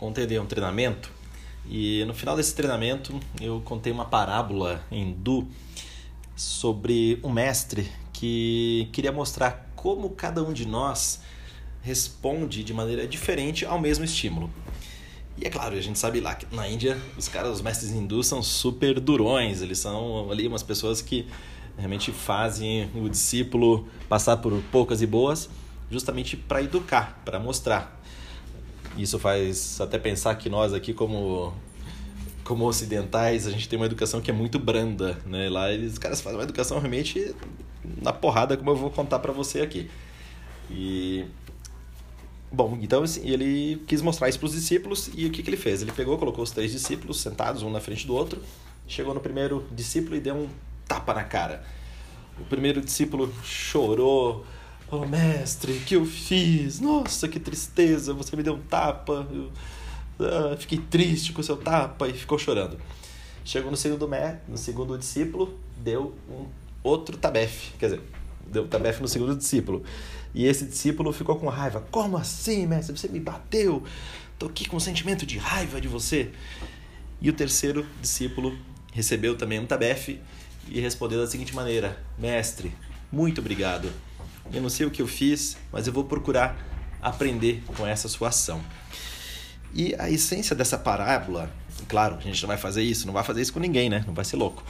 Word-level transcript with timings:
Ontem 0.00 0.26
dei 0.28 0.38
um 0.38 0.46
treinamento 0.46 1.10
e 1.66 2.04
no 2.04 2.14
final 2.14 2.36
desse 2.36 2.54
treinamento 2.54 3.18
eu 3.40 3.60
contei 3.62 3.92
uma 3.92 4.04
parábola 4.04 4.80
hindu 4.92 5.48
sobre 6.36 7.18
um 7.24 7.32
mestre 7.32 7.90
que 8.12 8.88
queria 8.92 9.10
mostrar 9.10 9.72
como 9.74 10.10
cada 10.10 10.40
um 10.40 10.52
de 10.52 10.66
nós 10.66 11.20
responde 11.82 12.62
de 12.62 12.72
maneira 12.72 13.08
diferente 13.08 13.66
ao 13.66 13.80
mesmo 13.80 14.04
estímulo. 14.04 14.48
E 15.36 15.46
é 15.46 15.50
claro, 15.50 15.74
a 15.74 15.80
gente 15.80 15.98
sabe 15.98 16.20
lá 16.20 16.34
que 16.34 16.46
na 16.54 16.68
Índia 16.68 16.96
os 17.16 17.28
caras, 17.28 17.50
os 17.52 17.60
mestres 17.60 17.90
hindus 17.90 18.26
são 18.26 18.42
super 18.42 19.00
durões, 19.00 19.62
eles 19.62 19.78
são 19.78 20.30
ali 20.30 20.46
umas 20.46 20.62
pessoas 20.62 21.02
que 21.02 21.26
realmente 21.76 22.12
fazem 22.12 22.88
o 22.94 23.08
discípulo 23.08 23.88
passar 24.08 24.36
por 24.36 24.52
poucas 24.70 25.02
e 25.02 25.06
boas, 25.06 25.50
justamente 25.90 26.36
para 26.36 26.62
educar, 26.62 27.20
para 27.24 27.40
mostrar. 27.40 28.00
Isso 28.96 29.18
faz 29.18 29.80
até 29.80 29.98
pensar 29.98 30.36
que 30.36 30.48
nós 30.48 30.72
aqui 30.72 30.94
como 30.94 31.52
como 32.44 32.66
ocidentais, 32.66 33.46
a 33.46 33.50
gente 33.50 33.68
tem 33.68 33.78
uma 33.78 33.86
educação 33.86 34.20
que 34.20 34.30
é 34.30 34.34
muito 34.34 34.58
branda, 34.58 35.18
né? 35.26 35.48
Lá 35.48 35.72
eles, 35.72 35.96
caras 35.96 36.20
fazem 36.20 36.38
uma 36.38 36.44
educação 36.44 36.78
realmente 36.78 37.34
na 38.02 38.12
porrada, 38.12 38.54
como 38.54 38.70
eu 38.70 38.76
vou 38.76 38.90
contar 38.90 39.18
para 39.18 39.32
você 39.32 39.62
aqui. 39.62 39.90
E 40.70 41.24
Bom, 42.54 42.78
então 42.80 43.02
assim, 43.02 43.28
ele 43.28 43.82
quis 43.84 44.00
mostrar 44.00 44.28
isso 44.28 44.38
para 44.38 44.46
os 44.46 44.52
discípulos 44.52 45.10
e 45.12 45.26
o 45.26 45.30
que, 45.30 45.42
que 45.42 45.50
ele 45.50 45.56
fez? 45.56 45.82
Ele 45.82 45.90
pegou, 45.90 46.16
colocou 46.16 46.44
os 46.44 46.52
três 46.52 46.70
discípulos 46.70 47.20
sentados, 47.20 47.64
um 47.64 47.70
na 47.70 47.80
frente 47.80 48.06
do 48.06 48.14
outro, 48.14 48.40
chegou 48.86 49.12
no 49.12 49.18
primeiro 49.18 49.66
discípulo 49.72 50.14
e 50.14 50.20
deu 50.20 50.36
um 50.36 50.48
tapa 50.86 51.12
na 51.12 51.24
cara. 51.24 51.64
O 52.38 52.44
primeiro 52.44 52.80
discípulo 52.80 53.34
chorou. 53.42 54.46
Oh, 54.88 55.04
mestre, 55.04 55.80
que 55.80 55.96
eu 55.96 56.06
fiz? 56.06 56.78
Nossa, 56.78 57.26
que 57.26 57.40
tristeza, 57.40 58.14
você 58.14 58.36
me 58.36 58.44
deu 58.44 58.54
um 58.54 58.62
tapa. 58.62 59.26
Eu, 59.32 59.50
ah, 60.20 60.56
fiquei 60.56 60.78
triste 60.78 61.32
com 61.32 61.40
o 61.40 61.44
seu 61.44 61.56
tapa 61.56 62.06
e 62.06 62.12
ficou 62.12 62.38
chorando. 62.38 62.78
Chegou 63.44 63.68
no 63.68 63.76
segundo, 63.76 64.08
no 64.46 64.56
segundo 64.56 64.96
discípulo, 64.96 65.58
deu 65.76 66.14
um 66.30 66.46
outro 66.84 67.16
tabefe, 67.16 67.72
quer 67.80 67.86
dizer, 67.86 68.02
deu 68.46 68.66
tabefe 68.66 69.00
no 69.02 69.08
segundo 69.08 69.36
discípulo. 69.36 69.82
E 70.34 70.46
esse 70.46 70.64
discípulo 70.64 71.12
ficou 71.12 71.36
com 71.36 71.48
raiva. 71.48 71.84
Como 71.90 72.16
assim, 72.16 72.66
mestre? 72.66 72.96
Você 72.96 73.08
me 73.08 73.20
bateu. 73.20 73.82
Estou 74.32 74.48
aqui 74.48 74.68
com 74.68 74.76
um 74.76 74.80
sentimento 74.80 75.24
de 75.24 75.38
raiva 75.38 75.80
de 75.80 75.88
você. 75.88 76.30
E 77.20 77.30
o 77.30 77.32
terceiro 77.32 77.86
discípulo 78.00 78.56
recebeu 78.92 79.36
também 79.36 79.58
um 79.58 79.66
tabefe 79.66 80.20
e 80.68 80.80
respondeu 80.80 81.20
da 81.20 81.26
seguinte 81.26 81.54
maneira: 81.54 82.02
Mestre, 82.18 82.72
muito 83.10 83.40
obrigado. 83.40 83.90
Eu 84.52 84.60
não 84.60 84.68
sei 84.68 84.86
o 84.86 84.90
que 84.90 85.00
eu 85.00 85.06
fiz, 85.06 85.56
mas 85.72 85.86
eu 85.86 85.92
vou 85.92 86.04
procurar 86.04 86.56
aprender 87.00 87.62
com 87.76 87.86
essa 87.86 88.08
sua 88.08 88.28
ação. 88.28 88.62
E 89.72 89.94
a 89.98 90.10
essência 90.10 90.54
dessa 90.54 90.78
parábola, 90.78 91.50
claro, 91.88 92.16
a 92.16 92.20
gente 92.20 92.40
não 92.42 92.48
vai 92.48 92.56
fazer 92.56 92.82
isso, 92.82 93.06
não 93.06 93.14
vai 93.14 93.24
fazer 93.24 93.42
isso 93.42 93.52
com 93.52 93.60
ninguém, 93.60 93.90
né? 93.90 94.04
Não 94.06 94.14
vai 94.14 94.24
ser 94.24 94.36
louco. 94.36 94.64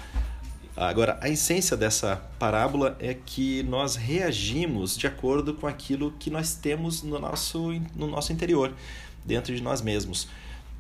Agora, 0.76 1.16
a 1.20 1.28
essência 1.28 1.76
dessa 1.76 2.16
parábola 2.36 2.96
é 2.98 3.14
que 3.14 3.62
nós 3.62 3.94
reagimos 3.94 4.96
de 4.96 5.06
acordo 5.06 5.54
com 5.54 5.68
aquilo 5.68 6.10
que 6.18 6.30
nós 6.30 6.54
temos 6.54 7.02
no 7.02 7.16
nosso, 7.20 7.72
no 7.94 8.08
nosso 8.08 8.32
interior, 8.32 8.74
dentro 9.24 9.54
de 9.54 9.62
nós 9.62 9.80
mesmos. 9.80 10.26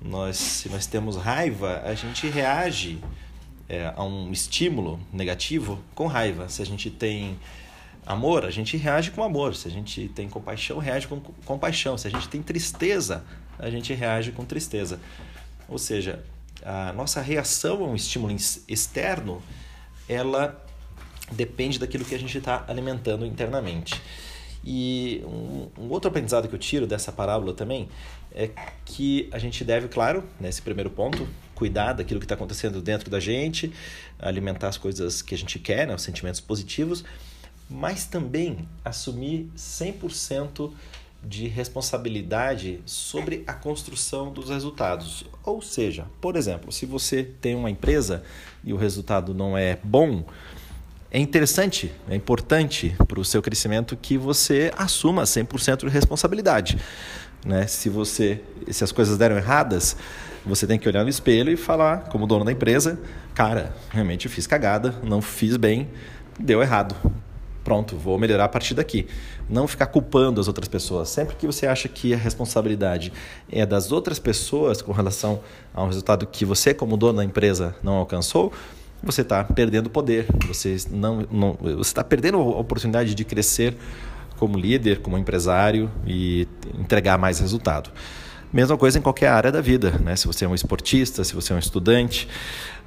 Nós, 0.02 0.36
se 0.36 0.68
nós 0.68 0.86
temos 0.86 1.16
raiva, 1.16 1.80
a 1.84 1.94
gente 1.94 2.26
reage 2.26 2.98
é, 3.68 3.92
a 3.94 4.02
um 4.02 4.32
estímulo 4.32 4.98
negativo 5.12 5.80
com 5.94 6.08
raiva. 6.08 6.48
Se 6.48 6.60
a 6.60 6.66
gente 6.66 6.90
tem 6.90 7.38
amor, 8.04 8.44
a 8.44 8.50
gente 8.50 8.76
reage 8.76 9.12
com 9.12 9.22
amor. 9.22 9.54
Se 9.54 9.68
a 9.68 9.70
gente 9.70 10.08
tem 10.08 10.28
compaixão, 10.28 10.78
reage 10.78 11.06
com 11.06 11.20
compaixão. 11.44 11.96
Se 11.96 12.08
a 12.08 12.10
gente 12.10 12.28
tem 12.28 12.42
tristeza, 12.42 13.24
a 13.60 13.70
gente 13.70 13.94
reage 13.94 14.32
com 14.32 14.44
tristeza. 14.44 14.98
Ou 15.68 15.78
seja, 15.78 16.24
a 16.64 16.92
nossa 16.92 17.20
reação 17.20 17.84
a 17.84 17.88
um 17.88 17.94
estímulo 17.94 18.34
externo 18.68 19.40
ela 20.08 20.60
depende 21.32 21.78
daquilo 21.78 22.04
que 22.04 22.14
a 22.14 22.18
gente 22.18 22.36
está 22.36 22.64
alimentando 22.68 23.24
internamente. 23.24 24.00
E 24.66 25.22
um, 25.26 25.68
um, 25.78 25.90
outro 25.90 26.08
aprendizado 26.08 26.48
que 26.48 26.54
eu 26.54 26.58
tiro 26.58 26.86
dessa 26.86 27.12
parábola 27.12 27.52
também 27.52 27.88
é 28.34 28.50
que 28.84 29.28
a 29.30 29.38
gente 29.38 29.62
deve, 29.62 29.88
claro, 29.88 30.24
nesse 30.40 30.62
primeiro 30.62 30.90
ponto, 30.90 31.28
cuidar 31.54 31.92
daquilo 31.92 32.18
que 32.18 32.24
está 32.24 32.34
acontecendo 32.34 32.80
dentro 32.80 33.10
da 33.10 33.20
gente, 33.20 33.72
alimentar 34.18 34.68
as 34.68 34.78
coisas 34.78 35.20
que 35.20 35.34
a 35.34 35.38
gente 35.38 35.58
quer, 35.58 35.86
né, 35.86 35.94
os 35.94 36.02
sentimentos 36.02 36.40
positivos, 36.40 37.04
mas 37.68 38.06
também 38.06 38.66
assumir 38.84 39.50
100% 39.56 40.72
de 41.24 41.48
responsabilidade 41.48 42.80
sobre 42.84 43.42
a 43.46 43.52
construção 43.52 44.32
dos 44.32 44.50
resultados. 44.50 45.24
Ou 45.42 45.62
seja, 45.62 46.06
por 46.20 46.36
exemplo, 46.36 46.70
se 46.70 46.86
você 46.86 47.22
tem 47.22 47.54
uma 47.54 47.70
empresa 47.70 48.22
e 48.62 48.72
o 48.72 48.76
resultado 48.76 49.34
não 49.34 49.56
é 49.56 49.78
bom, 49.82 50.24
é 51.10 51.18
interessante, 51.18 51.92
é 52.08 52.14
importante 52.16 52.94
para 53.06 53.20
o 53.20 53.24
seu 53.24 53.40
crescimento 53.40 53.96
que 53.96 54.18
você 54.18 54.72
assuma 54.76 55.22
100% 55.22 55.86
de 55.86 55.88
responsabilidade. 55.88 56.76
Né? 57.44 57.66
Se 57.66 57.88
você, 57.88 58.42
se 58.70 58.82
as 58.82 58.90
coisas 58.90 59.16
deram 59.16 59.36
erradas, 59.36 59.96
você 60.44 60.66
tem 60.66 60.78
que 60.78 60.88
olhar 60.88 61.04
no 61.04 61.08
espelho 61.08 61.52
e 61.52 61.56
falar, 61.56 62.08
como 62.08 62.26
dono 62.26 62.44
da 62.44 62.52
empresa, 62.52 62.98
cara, 63.34 63.74
realmente 63.90 64.28
fiz 64.28 64.46
cagada, 64.46 64.94
não 65.02 65.22
fiz 65.22 65.56
bem, 65.56 65.88
deu 66.38 66.60
errado. 66.60 66.96
Pronto, 67.64 67.96
vou 67.96 68.18
melhorar 68.18 68.44
a 68.44 68.48
partir 68.48 68.74
daqui. 68.74 69.06
Não 69.48 69.66
ficar 69.66 69.86
culpando 69.86 70.38
as 70.38 70.46
outras 70.46 70.68
pessoas. 70.68 71.08
Sempre 71.08 71.34
que 71.34 71.46
você 71.46 71.66
acha 71.66 71.88
que 71.88 72.12
a 72.12 72.16
responsabilidade 72.16 73.10
é 73.50 73.64
das 73.64 73.90
outras 73.90 74.18
pessoas 74.18 74.82
com 74.82 74.92
relação 74.92 75.40
ao 75.72 75.86
resultado 75.86 76.26
que 76.26 76.44
você, 76.44 76.74
como 76.74 76.96
dono 76.96 77.16
da 77.16 77.24
empresa, 77.24 77.74
não 77.82 77.94
alcançou, 77.94 78.52
você 79.02 79.22
está 79.22 79.42
perdendo 79.42 79.88
poder. 79.88 80.26
Você 80.46 80.76
não, 80.90 81.26
não 81.30 81.56
você 81.60 81.80
está 81.80 82.04
perdendo 82.04 82.36
a 82.36 82.58
oportunidade 82.60 83.14
de 83.14 83.24
crescer 83.24 83.74
como 84.38 84.58
líder, 84.58 85.00
como 85.00 85.16
empresário 85.16 85.90
e 86.06 86.46
entregar 86.78 87.16
mais 87.16 87.38
resultado. 87.38 87.90
Mesma 88.52 88.76
coisa 88.76 88.98
em 88.98 89.02
qualquer 89.02 89.28
área 89.28 89.50
da 89.50 89.60
vida, 89.60 89.92
né? 89.98 90.14
Se 90.14 90.26
você 90.26 90.44
é 90.44 90.48
um 90.48 90.54
esportista, 90.54 91.24
se 91.24 91.34
você 91.34 91.52
é 91.52 91.56
um 91.56 91.58
estudante, 91.58 92.28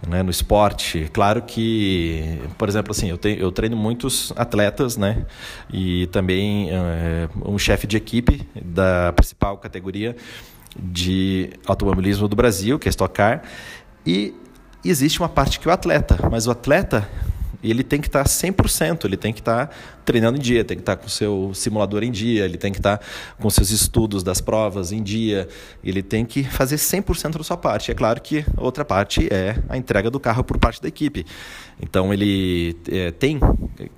né? 0.05 0.21
no 0.21 0.29
esporte, 0.29 1.09
claro 1.13 1.41
que, 1.41 2.39
por 2.57 2.67
exemplo, 2.67 2.91
assim, 2.91 3.09
eu, 3.09 3.17
tenho, 3.17 3.39
eu 3.39 3.51
treino 3.51 3.77
muitos 3.77 4.33
atletas, 4.35 4.97
né? 4.97 5.25
E 5.71 6.07
também 6.07 6.69
é, 6.69 7.29
um 7.45 7.57
chefe 7.57 7.87
de 7.87 7.97
equipe 7.97 8.47
da 8.61 9.13
principal 9.13 9.57
categoria 9.57 10.15
de 10.77 11.49
automobilismo 11.65 12.27
do 12.27 12.35
Brasil, 12.35 12.77
que 12.77 12.87
é 12.87 12.91
Stock 12.91 13.13
Car, 13.13 13.41
e 14.05 14.35
existe 14.85 15.19
uma 15.19 15.29
parte 15.29 15.59
que 15.59 15.67
o 15.67 15.71
atleta, 15.71 16.17
mas 16.29 16.47
o 16.47 16.51
atleta 16.51 17.07
ele 17.63 17.83
tem 17.83 17.99
que 17.99 18.07
estar 18.07 18.23
tá 18.23 18.29
100%, 18.29 19.05
ele 19.05 19.17
tem 19.17 19.33
que 19.33 19.39
estar 19.39 19.67
tá 19.67 19.75
treinando 20.05 20.37
em 20.37 20.41
dia, 20.41 20.63
tem 20.63 20.77
que 20.77 20.81
estar 20.81 20.95
tá 20.95 21.01
com 21.01 21.09
seu 21.09 21.51
simulador 21.53 22.03
em 22.03 22.11
dia, 22.11 22.45
ele 22.45 22.57
tem 22.57 22.71
que 22.71 22.79
estar 22.79 22.97
tá 22.97 23.05
com 23.39 23.49
seus 23.49 23.71
estudos 23.71 24.23
das 24.23 24.39
provas 24.39 24.91
em 24.91 25.01
dia, 25.01 25.47
ele 25.83 26.01
tem 26.01 26.25
que 26.25 26.43
fazer 26.43 26.75
100% 26.75 27.37
da 27.37 27.43
sua 27.43 27.57
parte. 27.57 27.91
É 27.91 27.93
claro 27.93 28.21
que 28.21 28.45
outra 28.57 28.85
parte 28.85 29.27
é 29.31 29.57
a 29.67 29.77
entrega 29.77 30.09
do 30.09 30.19
carro 30.19 30.43
por 30.43 30.57
parte 30.57 30.81
da 30.81 30.87
equipe. 30.87 31.25
Então 31.81 32.13
ele 32.13 32.75
é, 32.89 33.11
tem 33.11 33.39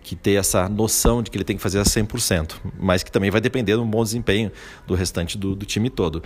que 0.01 0.15
ter 0.15 0.33
essa 0.33 0.67
noção 0.67 1.21
de 1.21 1.29
que 1.29 1.37
ele 1.37 1.43
tem 1.43 1.55
que 1.55 1.61
fazer 1.61 1.79
a 1.79 1.83
100%, 1.83 2.55
mas 2.79 3.03
que 3.03 3.11
também 3.11 3.29
vai 3.29 3.41
depender 3.41 3.75
do 3.75 3.85
bom 3.85 4.03
desempenho 4.03 4.51
do 4.87 4.95
restante 4.95 5.37
do, 5.37 5.55
do 5.55 5.65
time 5.65 5.89
todo. 5.89 6.23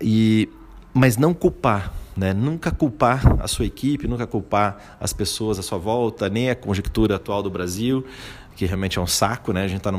E, 0.00 0.48
mas 0.92 1.16
não 1.16 1.32
culpar 1.32 1.92
né? 2.16 2.34
Nunca 2.34 2.70
culpar 2.70 3.36
a 3.40 3.48
sua 3.48 3.64
equipe, 3.64 4.06
nunca 4.06 4.26
culpar 4.26 4.98
as 5.00 5.12
pessoas 5.12 5.58
à 5.58 5.62
sua 5.62 5.78
volta, 5.78 6.28
nem 6.28 6.50
a 6.50 6.54
conjectura 6.54 7.16
atual 7.16 7.42
do 7.42 7.48
Brasil, 7.48 8.04
que 8.54 8.66
realmente 8.66 8.98
é 8.98 9.00
um 9.00 9.06
saco, 9.06 9.54
né? 9.54 9.64
A 9.64 9.68
gente 9.68 9.78
está 9.78 9.90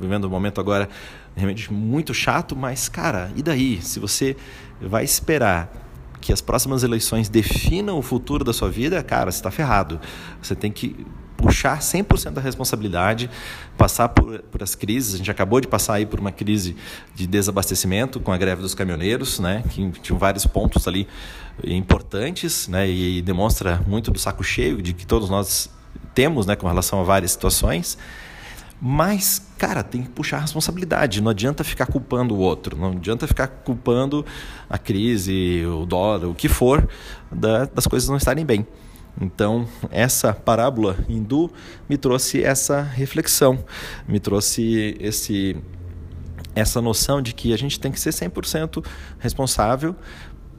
vivendo 0.00 0.26
um 0.26 0.30
momento 0.30 0.60
agora 0.60 0.88
realmente 1.36 1.72
muito 1.72 2.12
chato, 2.12 2.56
mas, 2.56 2.88
cara, 2.88 3.30
e 3.36 3.42
daí? 3.42 3.80
Se 3.80 4.00
você 4.00 4.36
vai 4.80 5.04
esperar 5.04 5.72
que 6.20 6.32
as 6.32 6.40
próximas 6.40 6.82
eleições 6.82 7.28
definam 7.28 7.96
o 7.96 8.02
futuro 8.02 8.44
da 8.44 8.52
sua 8.52 8.68
vida, 8.68 9.00
cara, 9.04 9.30
você 9.30 9.38
está 9.38 9.50
ferrado. 9.52 10.00
Você 10.42 10.56
tem 10.56 10.72
que 10.72 11.06
puxar 11.38 11.78
100% 11.78 12.32
da 12.32 12.40
responsabilidade, 12.40 13.30
passar 13.76 14.08
por, 14.08 14.40
por 14.40 14.60
as 14.60 14.74
crises. 14.74 15.14
A 15.14 15.18
gente 15.18 15.30
acabou 15.30 15.60
de 15.60 15.68
passar 15.68 15.94
aí 15.94 16.04
por 16.04 16.18
uma 16.18 16.32
crise 16.32 16.76
de 17.14 17.28
desabastecimento 17.28 18.18
com 18.18 18.32
a 18.32 18.36
greve 18.36 18.60
dos 18.60 18.74
caminhoneiros, 18.74 19.38
né, 19.38 19.62
que 19.70 19.88
tinham 20.02 20.18
vários 20.18 20.44
pontos 20.44 20.86
ali 20.88 21.06
importantes, 21.64 22.66
né, 22.66 22.90
e 22.90 23.22
demonstra 23.22 23.80
muito 23.86 24.10
do 24.10 24.18
saco 24.18 24.42
cheio 24.42 24.82
de 24.82 24.92
que 24.92 25.06
todos 25.06 25.30
nós 25.30 25.70
temos, 26.12 26.44
né, 26.44 26.56
com 26.56 26.66
relação 26.66 27.00
a 27.00 27.04
várias 27.04 27.30
situações. 27.30 27.96
Mas, 28.80 29.44
cara, 29.56 29.82
tem 29.82 30.02
que 30.02 30.08
puxar 30.08 30.38
a 30.38 30.40
responsabilidade. 30.40 31.20
Não 31.20 31.30
adianta 31.30 31.64
ficar 31.64 31.86
culpando 31.86 32.34
o 32.34 32.38
outro. 32.38 32.76
Não 32.76 32.92
adianta 32.92 33.26
ficar 33.26 33.48
culpando 33.48 34.24
a 34.70 34.78
crise, 34.78 35.64
o 35.66 35.84
dólar, 35.84 36.28
o 36.28 36.34
que 36.34 36.48
for, 36.48 36.88
da, 37.30 37.64
das 37.64 37.88
coisas 37.88 38.08
não 38.08 38.16
estarem 38.16 38.44
bem. 38.44 38.64
Então, 39.20 39.68
essa 39.90 40.32
parábola 40.32 40.96
hindu 41.08 41.50
me 41.88 41.96
trouxe 41.96 42.42
essa 42.42 42.82
reflexão, 42.82 43.64
me 44.06 44.20
trouxe 44.20 44.96
esse 45.00 45.56
essa 46.54 46.82
noção 46.82 47.22
de 47.22 47.32
que 47.32 47.52
a 47.52 47.56
gente 47.56 47.78
tem 47.78 47.92
que 47.92 48.00
ser 48.00 48.10
100% 48.10 48.84
responsável 49.20 49.94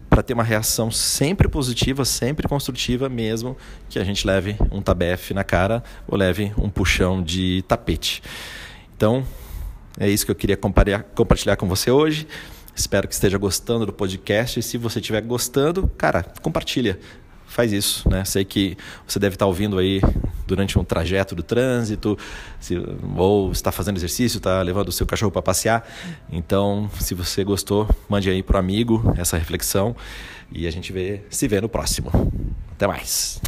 para 0.09 0.23
ter 0.23 0.33
uma 0.33 0.43
reação 0.43 0.89
sempre 0.89 1.47
positiva, 1.49 2.05
sempre 2.05 2.47
construtiva, 2.47 3.09
mesmo 3.09 3.55
que 3.89 3.99
a 3.99 4.03
gente 4.03 4.25
leve 4.25 4.55
um 4.71 4.81
tabefe 4.81 5.33
na 5.33 5.43
cara 5.43 5.83
ou 6.07 6.17
leve 6.17 6.53
um 6.57 6.69
puxão 6.69 7.21
de 7.21 7.63
tapete. 7.67 8.23
Então, 8.95 9.25
é 9.99 10.09
isso 10.09 10.25
que 10.25 10.31
eu 10.31 10.35
queria 10.35 10.57
compartilhar 10.57 11.55
com 11.57 11.67
você 11.67 11.91
hoje. 11.91 12.27
Espero 12.73 13.07
que 13.07 13.13
esteja 13.13 13.37
gostando 13.37 13.85
do 13.85 13.91
podcast. 13.91 14.59
E 14.59 14.63
se 14.63 14.77
você 14.77 14.99
estiver 14.99 15.21
gostando, 15.21 15.87
cara, 15.97 16.23
compartilha 16.41 16.97
faz 17.49 17.73
isso, 17.73 18.07
né? 18.07 18.23
Sei 18.23 18.45
que 18.45 18.77
você 19.05 19.19
deve 19.19 19.35
estar 19.35 19.45
ouvindo 19.45 19.77
aí 19.77 19.99
durante 20.47 20.79
um 20.79 20.83
trajeto 20.83 21.35
do 21.35 21.43
trânsito, 21.43 22.17
se, 22.59 22.75
ou 23.17 23.51
está 23.51 23.71
fazendo 23.71 23.97
exercício, 23.97 24.37
está 24.37 24.61
levando 24.61 24.87
o 24.89 24.91
seu 24.91 25.05
cachorro 25.05 25.31
para 25.31 25.41
passear. 25.41 25.87
Então, 26.31 26.89
se 26.99 27.13
você 27.13 27.43
gostou, 27.43 27.89
mande 28.07 28.29
aí 28.29 28.41
pro 28.41 28.57
amigo 28.57 29.13
essa 29.17 29.37
reflexão 29.37 29.95
e 30.51 30.67
a 30.67 30.71
gente 30.71 30.93
vê, 30.93 31.21
se 31.29 31.47
vê 31.47 31.59
no 31.59 31.69
próximo. 31.69 32.11
Até 32.71 32.87
mais. 32.87 33.41